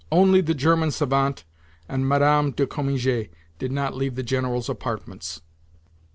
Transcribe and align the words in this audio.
Only 0.11 0.41
the 0.41 0.55
German 0.55 0.89
savant 0.89 1.43
and 1.87 2.09
Madame 2.09 2.53
de 2.53 2.65
Cominges 2.65 3.27
did 3.59 3.71
not 3.71 3.95
leave 3.95 4.15
the 4.15 4.23
General's 4.23 4.67
apartments. 4.67 5.41